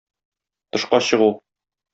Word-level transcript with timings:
Тышка 0.71 0.99
чыгу. 1.05 1.31